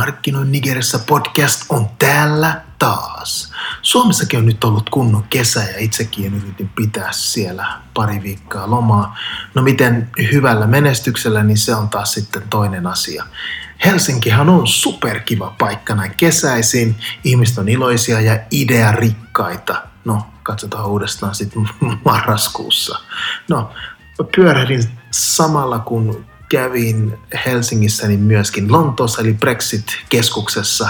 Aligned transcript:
Markkinoin 0.00 0.52
Nigerissä 0.52 0.98
podcast 0.98 1.64
on 1.68 1.88
täällä 1.98 2.60
taas. 2.78 3.52
Suomessakin 3.82 4.38
on 4.38 4.46
nyt 4.46 4.64
ollut 4.64 4.90
kunnon 4.90 5.22
kesä 5.22 5.60
ja 5.60 5.78
itsekin 5.78 6.34
yritin 6.34 6.68
pitää 6.68 7.12
siellä 7.12 7.66
pari 7.94 8.22
viikkoa 8.22 8.70
lomaa. 8.70 9.18
No 9.54 9.62
miten 9.62 10.10
hyvällä 10.32 10.66
menestyksellä, 10.66 11.42
niin 11.42 11.58
se 11.58 11.74
on 11.74 11.88
taas 11.88 12.12
sitten 12.12 12.42
toinen 12.50 12.86
asia. 12.86 13.24
Helsinkihan 13.84 14.48
on 14.48 14.66
superkiva 14.66 15.54
paikka 15.58 15.94
näin 15.94 16.14
kesäisin. 16.16 16.96
Ihmiset 17.24 17.58
on 17.58 17.68
iloisia 17.68 18.20
ja 18.20 18.38
idearikkaita. 18.50 19.82
No, 20.04 20.26
katsotaan 20.42 20.86
uudestaan 20.86 21.34
sitten 21.34 21.68
marraskuussa. 22.04 22.98
No, 23.48 23.70
pyörähdin 24.36 24.84
samalla 25.10 25.78
kun 25.78 26.30
kävin 26.50 27.18
Helsingissä 27.46 28.08
niin 28.08 28.20
myöskin 28.20 28.72
Lontoossa 28.72 29.22
eli 29.22 29.34
Brexit-keskuksessa 29.34 30.88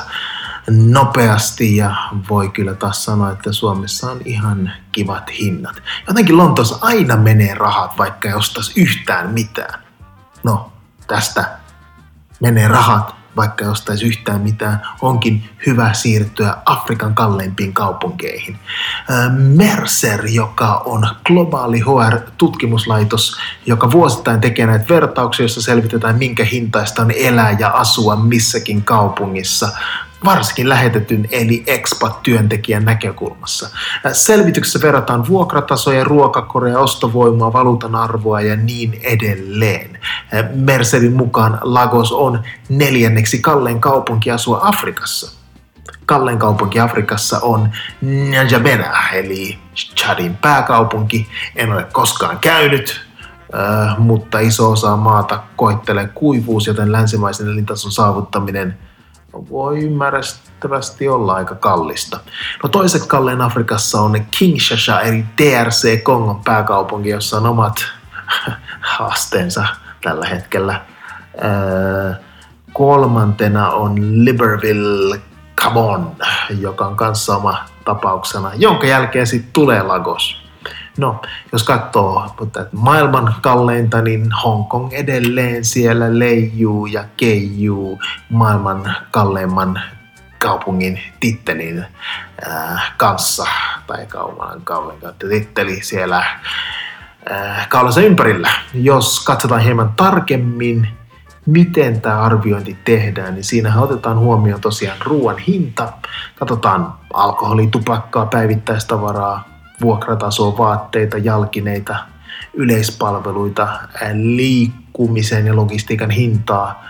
nopeasti 0.70 1.76
ja 1.76 1.96
voi 2.30 2.48
kyllä 2.48 2.74
taas 2.74 3.04
sanoa, 3.04 3.30
että 3.30 3.52
Suomessa 3.52 4.10
on 4.10 4.20
ihan 4.24 4.72
kivat 4.92 5.30
hinnat. 5.38 5.82
Jotenkin 6.08 6.36
Lontoossa 6.36 6.78
aina 6.80 7.16
menee 7.16 7.54
rahat, 7.54 7.98
vaikka 7.98 8.28
ei 8.28 8.34
ostaisi 8.34 8.80
yhtään 8.80 9.30
mitään. 9.30 9.80
No, 10.44 10.72
tästä 11.06 11.58
menee 12.40 12.68
rahat 12.68 13.19
vaikka 13.36 13.64
jostaisi 13.64 14.06
yhtään 14.06 14.40
mitään, 14.40 14.82
onkin 15.02 15.50
hyvä 15.66 15.92
siirtyä 15.92 16.56
Afrikan 16.64 17.14
kalleimpiin 17.14 17.72
kaupunkeihin. 17.72 18.58
Mercer, 19.56 20.26
joka 20.26 20.82
on 20.84 21.08
globaali 21.26 21.80
HR-tutkimuslaitos, 21.80 23.36
joka 23.66 23.90
vuosittain 23.90 24.40
tekee 24.40 24.66
näitä 24.66 24.84
vertauksia, 24.88 25.44
joissa 25.44 25.62
selvitetään, 25.62 26.18
minkä 26.18 26.44
hintaista 26.44 27.02
on 27.02 27.10
elää 27.10 27.50
ja 27.50 27.68
asua 27.68 28.16
missäkin 28.16 28.82
kaupungissa, 28.82 29.68
varsinkin 30.24 30.68
lähetetyn 30.68 31.28
eli 31.30 31.64
expat-työntekijän 31.66 32.84
näkökulmassa. 32.84 33.70
Selvityksessä 34.12 34.80
verrataan 34.82 35.28
vuokratasoja, 35.28 36.04
ruokakoreja, 36.04 36.78
ostovoimaa, 36.78 37.52
valuutan 37.52 37.94
arvoa 37.94 38.40
ja 38.40 38.56
niin 38.56 39.00
edelleen. 39.02 39.98
Mercerin 40.54 41.12
mukaan 41.12 41.58
Lagos 41.62 42.12
on 42.12 42.42
neljänneksi 42.68 43.38
kallein 43.38 43.80
kaupunki 43.80 44.30
asua 44.30 44.60
Afrikassa. 44.62 45.40
Kallein 46.06 46.38
kaupunki 46.38 46.80
Afrikassa 46.80 47.40
on 47.42 47.70
N'Djamena, 48.04 49.12
eli 49.12 49.58
Chadin 49.96 50.36
pääkaupunki. 50.36 51.28
En 51.56 51.72
ole 51.72 51.86
koskaan 51.92 52.38
käynyt, 52.38 53.00
mutta 53.98 54.38
iso 54.38 54.70
osa 54.70 54.96
maata 54.96 55.42
koettelee 55.56 56.08
kuivuus, 56.14 56.66
joten 56.66 56.92
länsimaisen 56.92 57.48
elintason 57.48 57.92
saavuttaminen– 57.92 58.78
voi 59.32 59.78
ymmärrettävästi 59.84 61.08
olla 61.08 61.34
aika 61.34 61.54
kallista. 61.54 62.20
No 62.62 62.68
toiset 62.68 63.06
kallein 63.06 63.40
Afrikassa 63.40 64.00
on 64.00 64.24
Kinshasa, 64.38 65.00
eli 65.00 65.24
DRC 65.42 66.02
Kongon 66.02 66.44
pääkaupunki, 66.44 67.08
jossa 67.08 67.36
on 67.36 67.46
omat 67.46 67.74
haasteensa 68.98 69.66
tällä 70.02 70.26
hetkellä. 70.26 70.80
Öö, 71.44 72.12
kolmantena 72.72 73.70
on 73.70 74.24
Libreville 74.24 75.20
Gabon, 75.56 76.16
joka 76.60 76.86
on 76.86 76.96
kanssa 76.96 77.36
oma 77.36 77.64
tapauksena, 77.84 78.50
jonka 78.54 78.86
jälkeen 78.86 79.26
sitten 79.26 79.52
tulee 79.52 79.82
Lagos. 79.82 80.39
No, 81.00 81.20
jos 81.52 81.62
katsoo 81.62 82.34
mutta 82.40 82.66
maailman 82.72 83.34
kalleinta, 83.40 84.02
niin 84.02 84.32
Hongkong 84.44 84.92
edelleen 84.92 85.64
siellä 85.64 86.18
leijuu 86.18 86.86
ja 86.86 87.04
keijuu 87.16 88.00
maailman 88.30 88.96
kalleimman 89.10 89.80
kaupungin 90.38 91.00
tittelin 91.20 91.84
äh, 92.46 92.92
kanssa, 92.96 93.46
tai 93.86 94.06
kaupan 94.06 94.60
kallein 94.64 95.00
titteli 95.28 95.82
siellä 95.82 96.24
äh, 97.30 97.68
kaulansa 97.68 98.00
ympärillä. 98.00 98.50
Jos 98.74 99.24
katsotaan 99.24 99.60
hieman 99.60 99.92
tarkemmin, 99.96 100.88
miten 101.46 102.00
tämä 102.00 102.20
arviointi 102.20 102.78
tehdään, 102.84 103.34
niin 103.34 103.44
siinä 103.44 103.80
otetaan 103.80 104.18
huomioon 104.18 104.60
tosiaan 104.60 104.98
ruoan 105.04 105.38
hinta, 105.38 105.92
katsotaan 106.34 106.94
alkoholi, 107.14 107.66
tupakkaa, 107.66 108.26
päivittäistavaraa, 108.26 109.49
vuokratasoa, 109.80 110.58
vaatteita, 110.58 111.18
jalkineita, 111.18 111.96
yleispalveluita, 112.54 113.68
liikkumisen 114.12 115.46
ja 115.46 115.56
logistiikan 115.56 116.10
hintaa, 116.10 116.84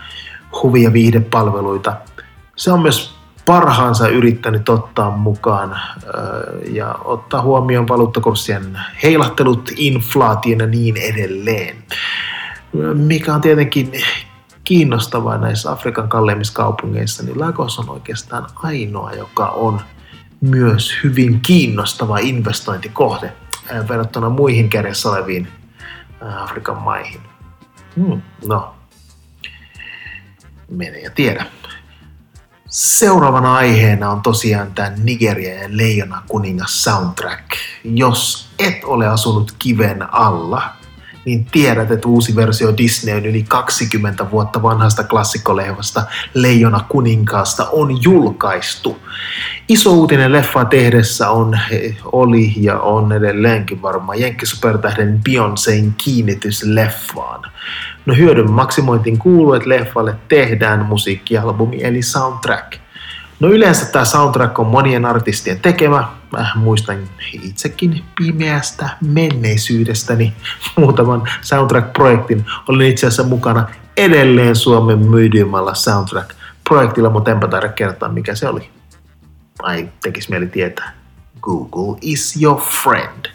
huvi- 0.63 0.83
ja 0.83 0.93
viihdepalveluita. 0.93 1.97
Se 2.57 2.73
on 2.73 2.83
myös 2.83 3.15
parhaansa 3.47 4.09
yrittänyt 4.09 4.69
ottaa 4.69 5.11
mukaan 5.11 5.81
ja 6.71 6.95
ottaa 7.05 7.43
huomioon 7.43 7.89
valuuttakurssien 7.89 8.79
heilahtelut, 9.03 9.71
inflaation 9.77 10.61
ja 10.61 10.67
niin 10.67 10.97
edelleen. 10.97 11.77
Mikä 12.95 13.35
on 13.35 13.41
tietenkin 13.41 13.93
kiinnostavaa 14.65 15.39
näissä 15.39 15.71
Afrikan 15.71 16.09
kalleimmissa 16.09 16.55
kaupungeissa, 16.55 17.23
niin 17.23 17.41
Lagos 17.41 17.79
on 17.79 17.91
oikeastaan 17.91 18.47
ainoa, 18.55 19.13
joka 19.13 19.47
on 19.47 19.81
myös 20.41 20.93
hyvin 21.05 21.41
kiinnostava 21.41 22.19
investointikohde 22.19 23.33
verrattuna 23.89 24.31
muihin 24.31 24.71
kädessä 24.71 25.09
oleviin 25.09 25.49
Afrikan 26.21 26.77
maihin. 26.77 27.21
Hmm, 27.97 28.23
no, 28.47 28.75
mene 30.71 30.99
ja 30.99 31.11
tiedä. 31.11 31.47
Seuraavana 32.67 33.55
aiheena 33.55 34.11
on 34.11 34.23
tosiaan 34.23 34.75
tämä 34.75 34.93
Nigeria 35.03 35.63
ja 35.63 35.69
Leijona 35.73 36.23
kuningas 36.29 36.85
soundtrack. 36.85 37.45
Jos 37.85 38.49
et 38.59 38.85
ole 38.85 39.07
asunut 39.07 39.55
kiven 39.59 40.15
alla, 40.15 40.80
niin 41.25 41.45
tiedät, 41.45 41.91
että 41.91 42.09
uusi 42.09 42.37
versio 42.37 42.77
Disney 42.77 43.17
on 43.17 43.27
yli 43.27 43.45
20 43.49 44.31
vuotta 44.31 44.63
vanhasta 44.63 45.05
klassikkolehvasta 45.05 46.03
Leijona 46.35 46.85
kuninkaasta 46.89 47.69
on 47.73 48.03
julkaistu. 48.03 48.99
Iso 49.69 49.93
uutinen 49.93 50.33
leffaa 50.33 50.65
tehdessä 50.65 51.31
on, 51.31 51.59
oli 52.05 52.53
ja 52.57 52.79
on 52.79 53.13
edelleenkin 53.13 53.83
varmaan 53.83 54.19
Supertähden 54.45 55.21
Beyoncéin 55.29 55.93
kiinnitys 56.05 56.63
leffaan. 56.63 57.51
No 58.07 58.15
hyödyn 58.15 58.51
maksimointiin 58.51 59.19
kuuluu, 59.19 59.55
että 59.55 59.69
leffalle 59.69 60.15
tehdään 60.29 60.85
musiikkialbumi 60.85 61.83
eli 61.83 62.03
soundtrack– 62.03 62.77
No 63.41 63.49
yleensä 63.49 63.87
tämä 63.87 64.05
soundtrack 64.05 64.59
on 64.59 64.67
monien 64.67 65.05
artistien 65.05 65.61
tekemä. 65.61 66.09
Mä 66.33 66.53
muistan 66.55 66.99
itsekin 67.43 68.05
pimeästä 68.17 68.89
menneisyydestäni 69.01 70.33
muutaman 70.79 71.23
soundtrack-projektin. 71.41 72.45
Olin 72.69 72.91
itse 72.91 73.07
asiassa 73.07 73.23
mukana 73.23 73.69
edelleen 73.97 74.57
Suomen 74.57 74.99
myydymmällä 74.99 75.75
soundtrack-projektilla, 75.75 77.11
mutta 77.11 77.31
enpä 77.31 77.49
taida 77.49 77.69
kertoa 77.69 78.09
mikä 78.09 78.35
se 78.35 78.49
oli. 78.49 78.71
Ai, 79.63 79.89
tekis 80.03 80.29
mieli 80.29 80.47
tietää. 80.47 81.00
Google 81.43 81.99
is 82.01 82.43
your 82.43 82.61
friend. 82.61 83.27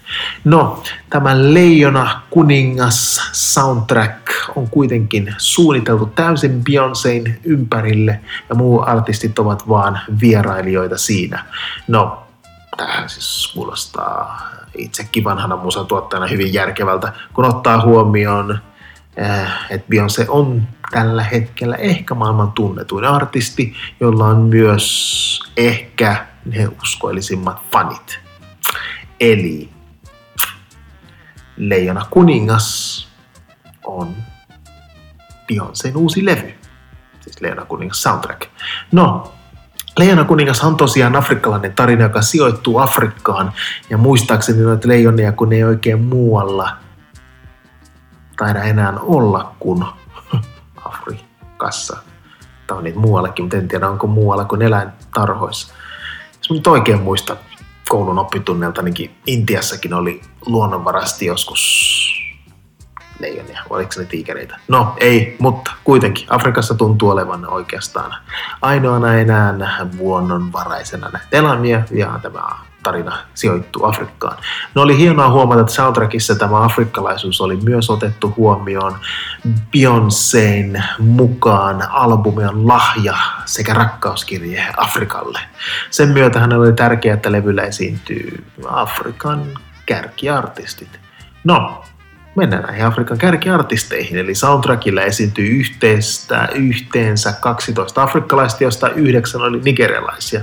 No, 0.43 0.83
tämä 1.09 1.53
Leijona 1.53 2.21
kuningas 2.29 3.29
soundtrack 3.31 4.17
on 4.55 4.69
kuitenkin 4.69 5.35
suunniteltu 5.37 6.05
täysin 6.05 6.63
Beyoncéin 6.69 7.39
ympärille 7.43 8.19
ja 8.49 8.55
muu 8.55 8.81
artistit 8.81 9.39
ovat 9.39 9.69
vaan 9.69 9.99
vierailijoita 10.21 10.97
siinä. 10.97 11.45
No, 11.87 12.23
tähän 12.77 13.09
siis 13.09 13.51
kuulostaa 13.53 14.41
itsekin 14.77 15.23
vanhana 15.23 15.55
musatuottajana 15.55 16.27
hyvin 16.27 16.53
järkevältä, 16.53 17.13
kun 17.33 17.45
ottaa 17.45 17.81
huomioon, 17.81 18.59
eh, 19.17 19.49
että 19.69 19.87
Beyoncé 19.89 20.25
on 20.27 20.67
tällä 20.91 21.23
hetkellä 21.23 21.75
ehkä 21.75 22.13
maailman 22.13 22.51
tunnetuin 22.51 23.05
artisti, 23.05 23.73
jolla 23.99 24.25
on 24.25 24.41
myös 24.41 25.39
ehkä 25.57 26.25
ne 26.45 26.67
uskoillisimmat 26.81 27.61
fanit. 27.71 28.19
Eli 29.19 29.69
Leijona 31.57 32.05
kuningas 32.09 33.07
on 33.83 34.15
Beyoncé'n 35.51 35.95
uusi 35.95 36.25
levy. 36.25 36.53
Siis 37.21 37.41
Leijona 37.41 37.65
kuningas 37.65 38.01
soundtrack. 38.01 38.41
No, 38.91 39.33
Leijona 39.99 40.23
kuningas 40.23 40.63
on 40.63 40.77
tosiaan 40.77 41.15
afrikkalainen 41.15 41.73
tarina, 41.75 42.03
joka 42.03 42.21
sijoittuu 42.21 42.77
Afrikkaan. 42.77 43.53
Ja 43.89 43.97
muistaakseni 43.97 44.61
noita 44.61 44.87
leijonia, 44.87 45.31
kun 45.31 45.53
ei 45.53 45.63
oikein 45.63 46.01
muualla 46.01 46.77
taida 48.37 48.63
enää 48.63 48.93
olla 48.99 49.55
kuin 49.59 49.85
Afrikassa. 50.85 51.97
Tai 52.67 52.77
on 52.77 52.83
niitä 52.83 52.99
muuallakin, 52.99 53.45
mutta 53.45 53.57
en 53.57 53.67
tiedä 53.67 53.89
onko 53.89 54.07
muualla 54.07 54.45
kuin 54.45 54.61
eläintarhoissa. 54.61 55.74
Jos 56.45 56.51
nyt 56.51 56.67
oikein 56.67 57.01
muista 57.01 57.37
koulun 57.89 58.19
oppitunnelta, 58.19 58.81
niin 58.81 59.11
Intiassakin 59.27 59.93
oli 59.93 60.21
luonnonvarasti 60.45 61.25
joskus 61.25 62.04
leijonia, 63.19 63.61
oliko 63.69 63.91
ne 63.97 64.05
tiikereitä? 64.05 64.59
No 64.67 64.93
ei, 64.97 65.35
mutta 65.39 65.71
kuitenkin 65.83 66.27
Afrikassa 66.29 66.75
tuntuu 66.75 67.09
olevan 67.09 67.49
oikeastaan 67.49 68.15
ainoana 68.61 69.13
enää 69.13 69.87
vuonnonvaraisena 69.97 71.09
näitä 71.09 71.27
eläimiä 71.31 71.83
ja 71.91 72.19
tämä 72.21 72.41
tarina 72.85 73.17
sijoittuu 73.33 73.85
Afrikkaan. 73.85 74.37
No 74.75 74.81
oli 74.81 74.97
hienoa 74.97 75.29
huomata, 75.29 75.61
että 75.61 75.73
soundtrackissa 75.73 76.35
tämä 76.35 76.63
afrikkalaisuus 76.63 77.41
oli 77.41 77.55
myös 77.55 77.89
otettu 77.89 78.33
huomioon 78.37 78.95
Beyoncéin 79.47 80.83
mukaan 80.99 81.91
albumion 81.91 82.67
lahja 82.67 83.17
sekä 83.45 83.73
rakkauskirje 83.73 84.65
Afrikalle. 84.77 85.39
Sen 85.89 86.09
myötä 86.09 86.39
hänellä 86.39 86.63
oli 86.63 86.73
tärkeää, 86.73 87.13
että 87.13 87.31
levyllä 87.31 87.63
esiintyy 87.63 88.45
Afrikan 88.67 89.45
kärkiartistit. 89.85 90.99
No, 91.43 91.83
mennään 92.35 92.63
näihin 92.63 92.85
Afrikan 92.85 93.17
kärkiartisteihin, 93.17 94.17
eli 94.17 94.35
soundtrackilla 94.35 95.01
esiintyy 95.01 95.47
yhteistä, 95.47 96.49
yhteensä 96.55 97.33
12 97.39 98.03
afrikkalaista, 98.03 98.63
joista 98.63 98.89
yhdeksän 98.89 99.41
oli 99.41 99.59
nigerialaisia. 99.59 100.41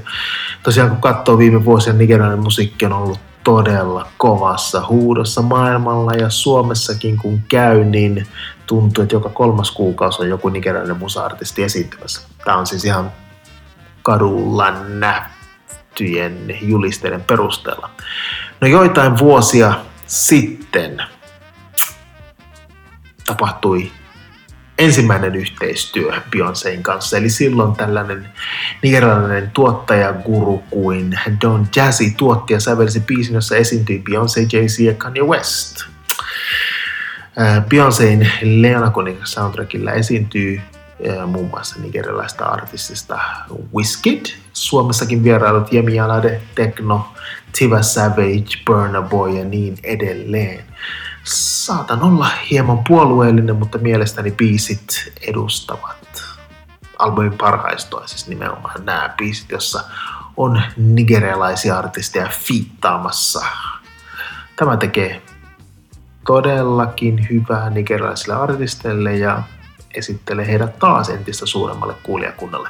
Tosiaan 0.63 0.91
kun 0.91 1.01
katsoo 1.01 1.39
viime 1.39 1.65
vuosien 1.65 1.99
nigerialainen 1.99 2.45
musiikki 2.45 2.87
on 2.87 2.93
ollut 2.93 3.21
todella 3.45 4.09
kovassa 4.19 4.87
huudossa 4.87 5.43
maailmalla 5.43 6.13
ja 6.13 6.31
Suomessakin 6.31 7.17
kun 7.17 7.41
käy, 7.49 7.85
niin 7.85 8.27
tuntuu, 8.67 9.03
että 9.03 9.15
joka 9.15 9.29
kolmas 9.29 9.71
kuukausi 9.71 10.23
on 10.23 10.29
joku 10.29 10.49
nigerialainen 10.49 10.97
musa-artisti 10.97 11.63
esiintymässä. 11.63 12.21
Tämä 12.45 12.57
on 12.57 12.67
siis 12.67 12.85
ihan 12.85 13.13
kadulla 14.03 14.71
nähtyjen 14.89 16.59
julisteiden 16.63 17.23
perusteella. 17.23 17.91
No 18.61 18.69
joitain 18.69 19.19
vuosia 19.19 19.75
sitten 20.07 21.03
tapahtui 23.27 23.91
ensimmäinen 24.79 25.35
yhteistyö 25.35 26.13
Beyoncéin 26.31 26.83
kanssa. 26.83 27.17
Eli 27.17 27.31
silloin 27.31 27.77
tällainen 27.77 28.29
nigerialainen 28.83 29.51
tuottajaguru 29.51 30.63
kuin 30.71 31.19
Don 31.41 31.69
Jazzy 31.77 32.11
tuotti 32.17 32.53
ja 32.53 32.61
sävelsi 32.61 33.01
biisin, 33.01 33.35
jossa 33.35 33.57
esiintyi 33.57 34.03
Beyoncé, 34.11 34.41
Jay-Z 34.53 34.79
ja 34.79 34.95
Kanye 34.95 35.23
West. 35.23 35.77
Beyoncéin 37.69 38.31
Leona 38.43 38.91
Kuningas 38.91 39.33
soundtrackilla 39.33 39.93
esiintyy 39.93 40.61
muun 41.27 41.49
muassa 41.51 41.81
nigerialaista 41.81 42.45
artistista 42.45 43.19
Wizkid, 43.75 44.27
Suomessakin 44.53 45.25
vierailut 45.25 45.73
Yemi 45.73 46.01
Alade, 46.01 46.41
Tekno, 46.55 47.13
Tiva 47.59 47.83
Savage, 47.83 48.63
Burna 48.67 49.03
Boy 49.03 49.39
ja 49.39 49.45
niin 49.45 49.77
edelleen 49.83 50.65
saatan 51.25 52.03
olla 52.03 52.29
hieman 52.51 52.85
puolueellinen, 52.89 53.57
mutta 53.57 53.79
mielestäni 53.79 54.31
biisit 54.31 55.13
edustavat 55.21 56.25
albumin 56.99 57.39
parhaistoa, 57.39 58.07
siis 58.07 58.29
nimenomaan 58.29 58.85
nämä 58.85 59.15
biisit, 59.17 59.51
jossa 59.51 59.85
on 60.37 60.63
nigerialaisia 60.77 61.79
artisteja 61.79 62.29
fiittaamassa. 62.29 63.47
Tämä 64.57 64.77
tekee 64.77 65.23
todellakin 66.27 67.27
hyvää 67.31 67.71
nigerialaisille 67.71 68.35
artisteille 68.35 69.17
ja 69.17 69.43
esittelee 69.95 70.47
heidät 70.47 70.79
taas 70.79 71.09
entistä 71.09 71.47
suuremmalle 71.47 71.95
kuulijakunnalle. 72.03 72.69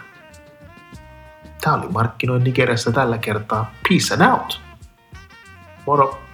Tämä 1.60 1.76
oli 1.76 1.88
Markkinoin 1.88 2.44
Nigeriassa 2.44 2.92
tällä 2.92 3.18
kertaa. 3.18 3.74
Peace 3.88 4.14
and 4.14 4.32
out! 4.32 4.60
Moro! 5.86 6.31